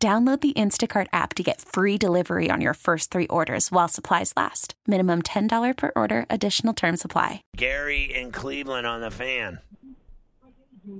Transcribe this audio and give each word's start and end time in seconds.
Download 0.00 0.40
the 0.40 0.52
Instacart 0.52 1.08
app 1.12 1.34
to 1.34 1.42
get 1.42 1.60
free 1.60 1.98
delivery 1.98 2.50
on 2.52 2.60
your 2.60 2.74
first 2.74 3.10
three 3.10 3.26
orders 3.26 3.72
while 3.72 3.88
supplies 3.88 4.32
last. 4.36 4.74
Minimum 4.86 5.22
$10 5.22 5.76
per 5.76 5.90
order, 5.96 6.24
additional 6.30 6.72
term 6.72 6.96
supply. 6.96 7.42
Gary 7.56 8.04
in 8.04 8.30
Cleveland 8.30 8.86
on 8.86 9.00
the 9.00 9.10
fan. 9.10 9.58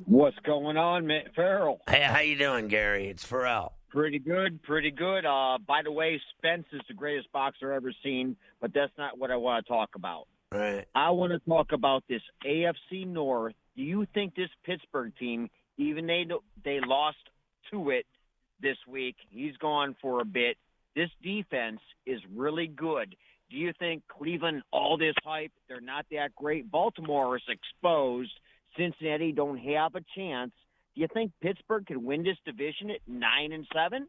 What's 0.04 0.38
going 0.40 0.76
on, 0.76 1.06
Matt 1.06 1.32
Farrell? 1.37 1.80
Hey, 1.88 2.02
how 2.02 2.18
you 2.18 2.37
doing, 2.37 2.66
Gary? 2.66 3.06
It's 3.06 3.24
Farrell. 3.24 3.73
Pretty 3.88 4.18
good, 4.18 4.60
pretty 4.64 4.90
good. 4.90 5.24
Uh, 5.24 5.59
by 5.65 5.82
the 5.84 5.92
way, 5.92 6.20
Spence 6.37 6.66
is 6.73 6.80
the 6.88 6.95
greatest 6.95 7.30
boxer 7.30 7.73
ever 7.73 7.92
seen, 8.02 8.37
but 8.60 8.74
that's 8.74 8.92
not 8.98 9.16
what 9.16 9.30
I 9.30 9.37
want 9.37 9.65
to 9.65 9.73
talk 9.73 9.90
about. 9.95 10.26
Right. 10.52 10.87
I 10.96 11.10
want 11.10 11.32
to 11.32 11.38
talk 11.48 11.70
about 11.70 12.02
this 12.09 12.20
AFC 12.45 13.06
North. 13.06 13.54
Do 13.76 13.82
you 13.82 14.06
think 14.12 14.34
this 14.34 14.51
Pittsburgh 14.65 15.12
team, 15.16 15.48
even 15.76 16.09
they 16.09 16.26
they 16.65 16.80
lost 16.84 17.18
to 17.70 17.90
it 17.90 18.04
this 18.60 18.76
week. 18.86 19.16
He's 19.30 19.56
gone 19.56 19.96
for 20.00 20.20
a 20.20 20.24
bit. 20.24 20.56
This 20.94 21.10
defense 21.22 21.80
is 22.06 22.20
really 22.34 22.66
good. 22.66 23.14
Do 23.50 23.56
you 23.56 23.72
think 23.78 24.02
Cleveland, 24.09 24.62
all 24.73 24.98
this 24.98 25.15
hype, 25.24 25.52
they're 25.68 25.80
not 25.80 26.06
that 26.10 26.34
great? 26.34 26.70
Baltimore 26.70 27.37
is 27.37 27.42
exposed. 27.48 28.32
Cincinnati 28.76 29.32
don't 29.32 29.59
have 29.59 29.95
a 29.95 30.00
chance. 30.15 30.52
Do 30.95 31.00
you 31.00 31.09
think 31.12 31.32
Pittsburgh 31.40 31.87
could 31.87 31.96
win 31.96 32.24
this 32.24 32.37
division 32.45 32.90
at 32.90 33.00
nine 33.06 33.52
and 33.52 33.66
seven? 33.73 34.09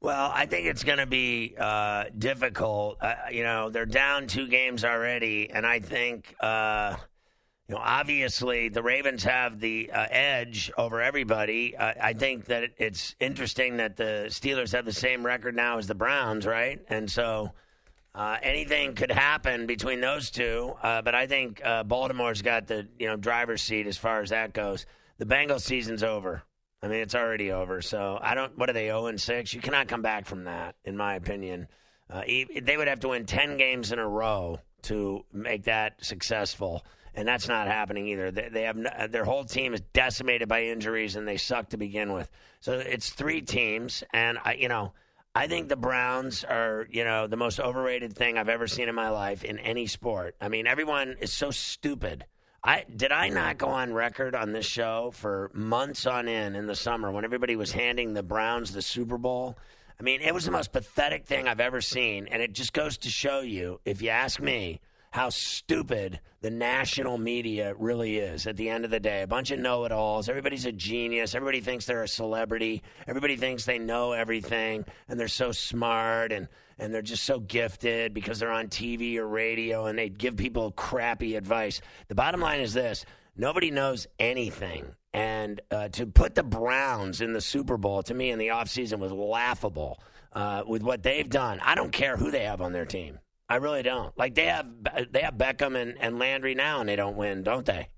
Well, 0.00 0.30
I 0.32 0.46
think 0.46 0.66
it's 0.66 0.84
going 0.84 0.98
to 0.98 1.06
be 1.06 1.56
uh, 1.58 2.04
difficult. 2.16 2.98
Uh, 3.00 3.14
you 3.32 3.42
know, 3.42 3.68
they're 3.68 3.84
down 3.84 4.28
two 4.28 4.46
games 4.46 4.84
already, 4.84 5.50
and 5.50 5.66
I 5.66 5.80
think. 5.80 6.34
Uh, 6.40 6.96
you 7.68 7.74
know, 7.74 7.80
obviously 7.84 8.70
the 8.70 8.82
Ravens 8.82 9.24
have 9.24 9.60
the 9.60 9.90
uh, 9.92 10.06
edge 10.10 10.70
over 10.78 11.02
everybody. 11.02 11.76
Uh, 11.76 11.92
I 12.00 12.14
think 12.14 12.46
that 12.46 12.70
it's 12.78 13.14
interesting 13.20 13.76
that 13.76 13.96
the 13.96 14.26
Steelers 14.28 14.72
have 14.72 14.86
the 14.86 14.92
same 14.92 15.24
record 15.24 15.54
now 15.54 15.76
as 15.76 15.86
the 15.86 15.94
Browns, 15.94 16.46
right? 16.46 16.80
And 16.88 17.10
so 17.10 17.52
uh, 18.14 18.38
anything 18.42 18.94
could 18.94 19.12
happen 19.12 19.66
between 19.66 20.00
those 20.00 20.30
two. 20.30 20.74
Uh, 20.82 21.02
but 21.02 21.14
I 21.14 21.26
think 21.26 21.60
uh, 21.62 21.84
Baltimore's 21.84 22.40
got 22.40 22.66
the 22.66 22.88
you 22.98 23.06
know 23.06 23.16
driver's 23.16 23.60
seat 23.60 23.86
as 23.86 23.98
far 23.98 24.20
as 24.20 24.30
that 24.30 24.54
goes. 24.54 24.86
The 25.18 25.26
Bengals 25.26 25.60
season's 25.60 26.02
over. 26.02 26.42
I 26.82 26.88
mean, 26.88 27.00
it's 27.00 27.14
already 27.14 27.52
over. 27.52 27.82
So 27.82 28.18
I 28.22 28.34
don't. 28.34 28.56
What 28.56 28.70
are 28.70 28.72
they? 28.72 28.86
Zero 28.86 29.06
and 29.06 29.20
six. 29.20 29.52
You 29.52 29.60
cannot 29.60 29.88
come 29.88 30.00
back 30.00 30.24
from 30.24 30.44
that, 30.44 30.76
in 30.84 30.96
my 30.96 31.16
opinion. 31.16 31.68
Uh, 32.08 32.22
they 32.26 32.76
would 32.78 32.88
have 32.88 33.00
to 33.00 33.08
win 33.08 33.26
ten 33.26 33.58
games 33.58 33.92
in 33.92 33.98
a 33.98 34.08
row 34.08 34.58
to 34.82 35.24
make 35.32 35.64
that 35.64 36.02
successful 36.02 36.82
and 37.18 37.26
that's 37.26 37.48
not 37.48 37.66
happening 37.66 38.06
either. 38.06 38.30
They, 38.30 38.48
they 38.48 38.62
have 38.62 39.10
their 39.10 39.24
whole 39.24 39.44
team 39.44 39.74
is 39.74 39.80
decimated 39.92 40.48
by 40.48 40.64
injuries, 40.64 41.16
and 41.16 41.26
they 41.26 41.36
suck 41.36 41.70
to 41.70 41.76
begin 41.76 42.12
with. 42.12 42.30
So 42.60 42.74
it's 42.74 43.10
three 43.10 43.40
teams, 43.40 44.04
and 44.12 44.38
I, 44.44 44.54
you 44.54 44.68
know, 44.68 44.92
I 45.34 45.48
think 45.48 45.68
the 45.68 45.76
Browns 45.76 46.44
are, 46.44 46.86
you 46.90 47.02
know, 47.02 47.26
the 47.26 47.36
most 47.36 47.58
overrated 47.58 48.14
thing 48.14 48.38
I've 48.38 48.48
ever 48.48 48.68
seen 48.68 48.88
in 48.88 48.94
my 48.94 49.08
life 49.08 49.42
in 49.42 49.58
any 49.58 49.88
sport. 49.88 50.36
I 50.40 50.48
mean, 50.48 50.68
everyone 50.68 51.16
is 51.20 51.32
so 51.32 51.50
stupid. 51.50 52.24
I 52.62 52.84
did 52.94 53.10
I 53.10 53.30
not 53.30 53.58
go 53.58 53.66
on 53.66 53.92
record 53.92 54.36
on 54.36 54.52
this 54.52 54.66
show 54.66 55.10
for 55.12 55.50
months 55.52 56.06
on 56.06 56.28
end 56.28 56.56
in 56.56 56.66
the 56.66 56.76
summer 56.76 57.10
when 57.10 57.24
everybody 57.24 57.56
was 57.56 57.72
handing 57.72 58.14
the 58.14 58.22
Browns 58.22 58.72
the 58.72 58.82
Super 58.82 59.18
Bowl. 59.18 59.58
I 59.98 60.04
mean, 60.04 60.20
it 60.20 60.32
was 60.32 60.44
the 60.44 60.52
most 60.52 60.72
pathetic 60.72 61.26
thing 61.26 61.48
I've 61.48 61.58
ever 61.58 61.80
seen, 61.80 62.28
and 62.28 62.40
it 62.40 62.52
just 62.52 62.72
goes 62.72 62.96
to 62.98 63.10
show 63.10 63.40
you, 63.40 63.80
if 63.84 64.02
you 64.02 64.10
ask 64.10 64.40
me, 64.40 64.80
how 65.18 65.30
stupid 65.30 66.20
the 66.42 66.50
national 66.50 67.18
media 67.18 67.74
really 67.76 68.18
is 68.18 68.46
at 68.46 68.56
the 68.56 68.68
end 68.68 68.84
of 68.84 68.90
the 68.92 69.00
day. 69.00 69.22
A 69.22 69.26
bunch 69.26 69.50
of 69.50 69.58
know 69.58 69.84
it 69.84 69.90
alls. 69.90 70.28
Everybody's 70.28 70.64
a 70.64 70.70
genius. 70.70 71.34
Everybody 71.34 71.60
thinks 71.60 71.86
they're 71.86 72.04
a 72.04 72.08
celebrity. 72.08 72.84
Everybody 73.08 73.34
thinks 73.34 73.64
they 73.64 73.80
know 73.80 74.12
everything 74.12 74.84
and 75.08 75.18
they're 75.18 75.26
so 75.26 75.50
smart 75.50 76.30
and, 76.30 76.46
and 76.78 76.94
they're 76.94 77.02
just 77.02 77.24
so 77.24 77.40
gifted 77.40 78.14
because 78.14 78.38
they're 78.38 78.52
on 78.52 78.68
TV 78.68 79.16
or 79.16 79.26
radio 79.26 79.86
and 79.86 79.98
they 79.98 80.08
give 80.08 80.36
people 80.36 80.70
crappy 80.70 81.34
advice. 81.34 81.80
The 82.06 82.14
bottom 82.14 82.40
line 82.40 82.60
is 82.60 82.72
this 82.72 83.04
nobody 83.36 83.72
knows 83.72 84.06
anything. 84.20 84.94
And 85.12 85.60
uh, 85.72 85.88
to 85.88 86.06
put 86.06 86.36
the 86.36 86.44
Browns 86.44 87.22
in 87.22 87.32
the 87.32 87.40
Super 87.40 87.76
Bowl 87.76 88.04
to 88.04 88.14
me 88.14 88.30
in 88.30 88.38
the 88.38 88.48
offseason 88.48 89.00
was 89.00 89.10
laughable 89.10 89.98
uh, 90.32 90.62
with 90.64 90.84
what 90.84 91.02
they've 91.02 91.28
done. 91.28 91.58
I 91.60 91.74
don't 91.74 91.90
care 91.90 92.16
who 92.16 92.30
they 92.30 92.44
have 92.44 92.60
on 92.60 92.70
their 92.70 92.86
team. 92.86 93.18
I 93.48 93.56
really 93.56 93.82
don't. 93.82 94.16
Like 94.18 94.34
they 94.34 94.46
have 94.46 94.68
they 95.10 95.22
have 95.22 95.34
Beckham 95.34 95.80
and, 95.80 95.96
and 95.98 96.18
Landry 96.18 96.54
now 96.54 96.80
and 96.80 96.88
they 96.88 96.96
don't 96.96 97.16
win, 97.16 97.42
don't 97.42 97.64
they? 97.64 97.88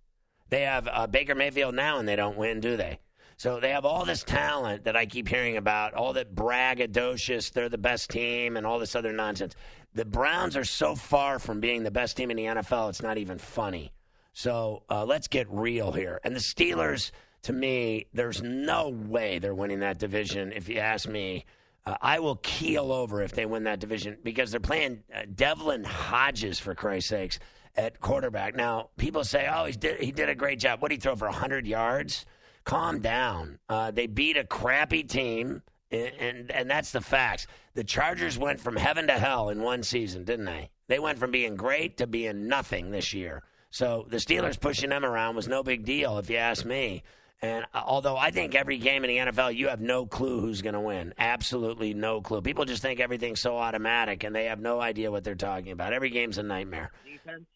They 0.49 0.63
have 0.63 0.89
uh, 0.91 1.07
Baker 1.07 1.35
Mayfield 1.35 1.75
now 1.75 1.99
and 1.99 2.09
they 2.09 2.17
don't 2.17 2.37
win, 2.37 2.61
do 2.61 2.77
they? 2.77 3.01
So 3.41 3.59
they 3.59 3.71
have 3.71 3.87
all 3.87 4.05
this 4.05 4.23
talent 4.23 4.85
that 4.85 4.97
I 4.97 5.07
keep 5.07 5.27
hearing 5.27 5.57
about, 5.57 5.95
all 5.95 6.13
that 6.13 6.35
braggadocious, 6.35 7.53
they're 7.53 7.71
the 7.71 7.79
best 7.79 8.11
team, 8.11 8.59
and 8.59 8.67
all 8.67 8.79
this 8.79 8.95
other 8.95 9.15
nonsense. 9.15 9.55
The 9.95 10.05
Browns 10.05 10.59
are 10.59 10.65
so 10.65 10.95
far 10.95 11.39
from 11.39 11.59
being 11.59 11.83
the 11.83 11.91
best 11.91 12.19
team 12.19 12.31
in 12.31 12.37
the 12.37 12.45
NFL, 12.45 12.91
it's 12.91 13.01
not 13.01 13.17
even 13.17 13.39
funny. 13.39 13.93
So 14.35 14.83
uh, 14.91 15.07
let's 15.07 15.27
get 15.27 15.47
real 15.51 15.93
here. 15.93 16.21
And 16.23 16.37
the 16.37 16.41
Steelers, 16.41 17.13
to 17.45 17.55
me, 17.55 18.09
there's 18.13 18.43
no 18.43 18.91
way 18.91 19.39
they're 19.39 19.55
winning 19.55 19.81
that 19.81 19.99
division, 19.99 20.53
if 20.53 20.69
you 20.69 20.79
ask 20.79 21.09
me. 21.09 21.47
Uh, 21.87 21.97
I 22.01 22.19
will 22.19 22.37
keel 22.37 22.93
over 22.93 23.23
if 23.23 23.33
they 23.33 23.47
win 23.47 23.65
that 23.65 23.81
division 23.81 24.19
because 24.23 24.51
they're 24.51 24.61
playing 24.61 25.03
uh, 25.15 25.23
Devlin 25.35 25.85
Hodges 25.85 26.59
for 26.59 26.75
Christ's 26.75 27.11
sakes 27.11 27.39
at 27.77 28.01
quarterback. 28.01 28.55
Now 28.55 28.91
people 28.97 29.25
say, 29.25 29.49
"Oh, 29.53 29.65
he 29.65 29.73
did 29.73 30.01
he 30.01 30.13
did 30.13 30.29
a 30.29 30.35
great 30.35 30.59
job. 30.59 30.83
What 30.83 30.89
did 30.89 30.97
he 30.97 31.01
throw 31.01 31.17
for 31.17 31.29
hundred 31.29 31.67
yards?" 31.67 32.27
Calm 32.65 33.01
down. 33.01 33.59
Uh, 33.69 33.91
they 33.91 34.07
beat 34.07 34.37
a 34.37 34.45
crappy 34.45 35.03
team, 35.03 35.63
and, 35.91 36.13
and 36.19 36.51
and 36.51 36.71
that's 36.71 36.93
the 36.93 37.01
facts. 37.01 37.47
The 37.75 37.85
Chargers 37.85 38.39
went 38.39 38.61
from 38.61 38.77
heaven 38.77 39.07
to 39.07 39.15
hell 39.15 39.49
in 39.49 39.63
one 39.63 39.83
season, 39.83 40.25
didn't 40.25 40.45
they? 40.45 40.71
They 40.89 40.99
went 40.99 41.19
from 41.19 41.31
being 41.31 41.57
great 41.57 41.97
to 41.99 42.07
being 42.07 42.49
nothing 42.49 42.91
this 42.91 43.15
year. 43.15 43.43
So 43.71 44.07
the 44.09 44.17
Steelers 44.17 44.61
pushing 44.61 44.91
them 44.91 45.05
around 45.05 45.37
was 45.37 45.49
no 45.49 45.63
big 45.63 45.85
deal, 45.85 46.19
if 46.19 46.29
you 46.29 46.37
ask 46.37 46.65
me. 46.65 47.05
And 47.43 47.65
uh, 47.73 47.83
although 47.87 48.17
I 48.17 48.31
think 48.31 48.55
every 48.55 48.79
game 48.79 49.05
in 49.05 49.09
the 49.09 49.33
NFL, 49.33 49.55
you 49.55 49.69
have 49.69 49.81
no 49.81 50.05
clue 50.07 50.41
who's 50.41 50.63
going 50.63 50.75
to 50.75 50.81
win. 50.81 51.15
Absolutely 51.19 51.95
no 51.95 52.21
clue. 52.21 52.43
People 52.43 52.65
just 52.65 52.83
think 52.83 53.01
everything's 53.01 53.41
so 53.41 53.57
automatic 53.57 54.25
and 54.25 54.35
they 54.35 54.47
have 54.47 54.61
no 54.61 54.81
idea 54.81 55.11
what 55.11 55.25
they're 55.25 55.35
talking 55.35 55.73
about. 55.73 55.93
Every 55.93 56.11
game's 56.11 56.39
a 56.39 56.43
nightmare. 56.43 56.93
Defense? 57.05 57.47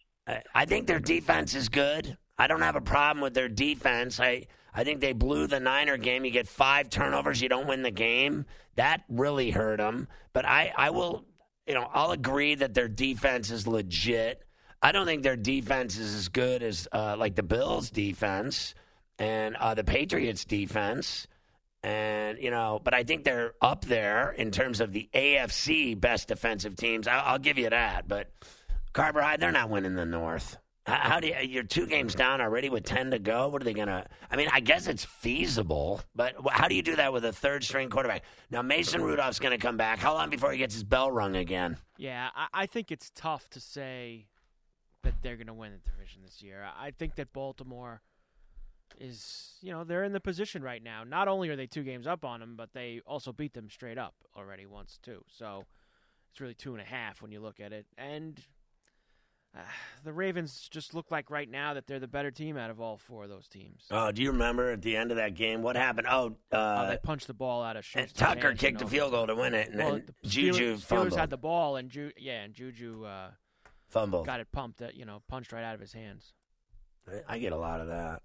I 0.55 0.65
think 0.65 0.87
their 0.87 1.00
defense 1.00 1.55
is 1.55 1.69
good. 1.69 2.17
I 2.39 2.47
don't 2.47 2.62
have 2.62 2.77
a 2.77 2.81
problem 2.81 3.23
with 3.23 3.34
their 3.34 3.49
defense. 3.49 4.19
I, 4.19 4.47
I 4.73 4.84
think 4.84 5.00
they 5.00 5.12
blew 5.12 5.47
the 5.47 5.61
Niner 5.61 5.99
game. 5.99 6.25
You 6.25 6.31
get 6.31 6.49
five 6.49 6.89
turnovers, 6.89 7.43
you 7.43 7.49
don't 7.49 7.67
win 7.67 7.83
the 7.83 7.91
game. 7.91 8.47
That 8.77 9.05
really 9.09 9.50
hurt 9.50 9.78
them. 9.78 10.09
But 10.33 10.47
I, 10.47 10.73
I 10.77 10.91
will, 10.91 11.27
you 11.67 11.75
know, 11.75 11.89
I'll 11.93 12.11
agree 12.11 12.55
that 12.55 12.73
their 12.73 12.89
defense 12.89 13.50
is 13.50 13.67
legit. 13.67 14.43
I 14.83 14.93
don't 14.93 15.06
think 15.06 15.23
their 15.23 15.37
defense 15.37 15.99
is 15.99 16.15
as 16.15 16.28
good 16.28 16.62
as 16.62 16.89
uh, 16.91 17.17
like 17.19 17.37
the 17.37 17.43
Bills' 17.43 17.91
defense 17.91 18.75
and 19.19 19.57
uh, 19.57 19.75
the 19.75 19.85
Patriots 19.85 20.45
defense. 20.45 21.27
And, 21.83 22.39
you 22.39 22.51
know, 22.51 22.81
but 22.83 22.95
I 22.95 23.05
think 23.05 23.25
they're 23.25 23.53
up 23.61 23.85
there 23.85 24.31
in 24.33 24.51
terms 24.51 24.81
of 24.81 24.93
the 24.93 25.09
AFC 25.15 26.00
best 26.00 26.29
defensive 26.29 26.77
teams. 26.77 27.06
I'll, 27.06 27.23
I'll 27.25 27.38
give 27.38 27.59
you 27.59 27.69
that. 27.69 28.09
But 28.09 28.31
Carver 28.94 29.21
High, 29.21 29.37
they're 29.37 29.53
not 29.53 29.69
winning 29.69 29.94
the 29.94 30.06
North. 30.06 30.56
How, 30.87 30.94
how 30.94 31.21
do 31.21 31.29
you, 31.29 31.35
you're 31.43 31.62
two 31.62 31.87
games 31.87 32.15
down 32.15 32.41
already 32.41 32.71
with 32.71 32.85
10 32.85 33.11
to 33.11 33.19
go? 33.19 33.49
What 33.49 33.61
are 33.61 33.67
they 33.67 33.75
going 33.75 33.88
to, 33.88 34.06
I 34.31 34.37
mean, 34.37 34.49
I 34.50 34.61
guess 34.61 34.87
it's 34.87 35.05
feasible, 35.05 36.00
but 36.15 36.35
how 36.50 36.69
do 36.69 36.75
you 36.75 36.83
do 36.83 36.97
that 36.97 37.12
with 37.12 37.27
a 37.27 37.33
third 37.33 37.62
string 37.65 37.91
quarterback? 37.91 38.23
Now, 38.50 38.62
Mason 38.62 39.03
Rudolph's 39.03 39.38
going 39.38 39.53
to 39.53 39.59
come 39.59 39.77
back. 39.77 39.99
How 39.99 40.15
long 40.15 40.31
before 40.31 40.53
he 40.53 40.59
gets 40.59 40.73
his 40.73 40.85
bell 40.85 41.12
rung 41.12 41.37
again? 41.37 41.77
Yeah, 41.99 42.31
I, 42.35 42.47
I 42.55 42.67
think 42.67 42.91
it's 42.91 43.11
tough 43.15 43.50
to 43.50 43.61
say 43.61 44.25
that 45.03 45.15
they're 45.21 45.37
going 45.37 45.49
to 45.49 45.55
win 45.55 45.73
the 45.73 45.91
division 45.91 46.23
this 46.23 46.43
year. 46.43 46.65
I 46.81 46.93
think 46.93 47.17
that 47.17 47.35
Baltimore– 47.35 48.00
is 49.01 49.59
you 49.61 49.73
know 49.73 49.85
they're 49.85 50.05
in 50.05 50.13
the 50.13 50.21
position 50.21 50.63
right 50.63 50.83
now. 50.83 51.05
Not 51.05 51.29
only 51.29 51.49
are 51.49 51.57
they 51.57 51.67
two 51.67 51.83
games 51.83 52.07
up 52.07 52.25
on 52.25 52.41
them, 52.41 52.55
but 52.57 52.73
they 52.73 53.01
also 53.07 53.33
beat 53.33 53.55
them 53.55 53.69
straight 53.71 53.99
up 53.99 54.15
already 54.37 54.67
once 54.67 54.99
too. 55.03 55.25
So 55.29 55.65
it's 56.31 56.41
really 56.41 56.55
two 56.55 56.73
and 56.73 56.81
a 56.83 56.85
half 56.85 57.23
when 57.23 57.33
you 57.33 57.41
look 57.41 57.61
at 57.61 57.73
it. 57.73 57.87
And 57.99 58.41
the 60.05 60.13
Ravens 60.13 60.69
just 60.71 60.95
look 60.95 61.11
like 61.11 61.31
right 61.31 61.49
now 61.49 61.75
that 61.75 61.87
they're 61.87 62.01
the 62.01 62.09
better 62.09 62.31
team 62.31 62.57
out 62.57 62.71
of 62.71 62.81
all 62.81 62.97
four 62.97 63.25
of 63.25 63.31
those 63.31 63.47
teams. 63.49 63.85
Oh, 63.91 64.11
do 64.11 64.23
you 64.23 64.33
remember 64.33 64.73
at 64.73 64.83
the 64.83 64.97
end 64.97 65.11
of 65.11 65.17
that 65.17 65.35
game 65.35 65.63
what 65.63 65.77
happened? 65.77 66.07
Oh, 66.11 66.37
uh, 66.53 66.85
oh, 66.85 66.91
they 66.91 66.99
punched 67.03 67.27
the 67.27 67.35
ball 67.35 67.63
out 67.63 67.77
of 67.77 67.85
Schuster's 67.85 68.13
Tucker 68.13 68.49
hands 68.49 68.61
kicked 68.61 68.81
in 68.81 68.87
a 68.87 68.91
field 68.91 69.13
goal 69.13 69.27
to 69.27 69.35
win 69.35 69.55
it, 69.55 69.69
and 69.71 69.79
Well, 69.79 69.93
then 69.93 70.07
the 70.23 70.29
Juju 70.29 70.77
Steelers, 70.77 70.81
fumbled. 70.83 71.13
Steelers 71.13 71.17
had 71.17 71.31
the 71.31 71.37
ball, 71.37 71.77
and 71.77 71.89
Ju- 71.89 72.13
yeah, 72.17 72.43
and 72.43 72.53
Juju 72.53 73.05
uh, 73.05 73.31
fumbled. 73.89 74.27
got 74.27 74.41
it 74.41 74.49
pumped, 74.53 74.83
uh, 74.83 74.89
you 74.93 75.05
know, 75.05 75.23
punched 75.29 75.53
right 75.53 75.65
out 75.65 75.75
of 75.75 75.81
his 75.81 75.93
hands. 75.93 76.33
I 77.29 77.39
get 77.39 77.53
a 77.53 77.57
lot 77.57 77.81
of 77.81 77.89
that. 77.89 78.23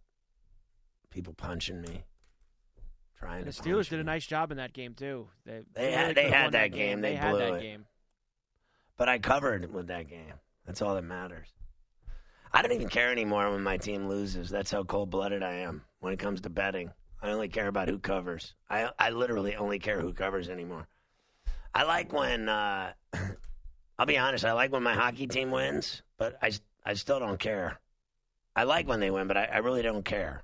People 1.12 1.34
punching 1.34 1.82
me, 1.82 2.04
trying 3.18 3.40
And 3.40 3.48
the 3.48 3.54
to. 3.54 3.62
Steelers 3.62 3.90
did 3.90 4.00
a 4.00 4.04
nice 4.04 4.26
job 4.26 4.52
in 4.52 4.58
that 4.58 4.74
game 4.74 4.94
too. 4.94 5.28
They 5.46 5.64
They 5.74 5.82
really 5.86 5.92
had- 5.94 6.16
they 6.16 6.30
had 6.30 6.52
that 6.54 6.72
game. 6.72 7.02
They 7.02 7.16
had 7.16 7.32
blew 7.32 7.40
that 7.40 7.54
it. 7.56 7.62
game. 7.62 7.86
but 8.98 9.10
I 9.10 9.18
covered 9.20 9.72
with 9.74 9.88
that 9.88 10.08
game. 10.08 10.34
That's 10.66 10.82
all 10.82 10.96
that 10.96 11.04
matters. 11.04 11.48
I 12.52 12.62
don't 12.62 12.72
even 12.74 12.90
care 12.90 13.12
anymore 13.12 13.50
when 13.52 13.62
my 13.62 13.78
team 13.78 14.08
loses. 14.08 14.50
That's 14.50 14.72
how 14.72 14.84
cold 14.84 15.10
blooded 15.10 15.44
I 15.44 15.54
am 15.54 15.84
when 16.00 16.14
it 16.14 16.20
comes 16.20 16.42
to 16.42 16.50
betting. 16.50 16.92
I 17.22 17.30
only 17.32 17.50
care 17.50 17.68
about 17.68 17.88
who 17.90 18.00
covers. 18.00 18.56
I 18.70 18.92
I 18.98 19.10
literally 19.12 19.56
only 19.56 19.80
care 19.80 20.00
who 20.02 20.14
covers 20.14 20.50
anymore. 20.50 20.88
I 21.74 21.84
like 21.84 22.12
when 22.14 22.50
uh, 22.50 22.94
I'll 24.00 24.06
be 24.06 24.18
honest. 24.18 24.46
I 24.46 24.54
like 24.54 24.72
when 24.72 24.84
my 24.84 24.94
hockey 24.96 25.28
team 25.28 25.52
wins, 25.52 26.02
but 26.18 26.38
I 26.42 26.52
I 26.86 26.94
still 26.94 27.20
don't 27.20 27.40
care. 27.40 27.80
I 28.56 28.64
like 28.64 28.88
when 28.88 29.00
they 29.00 29.12
win, 29.12 29.28
but 29.28 29.38
I, 29.38 29.46
I 29.46 29.58
really 29.60 29.82
don't 29.82 30.04
care 30.04 30.44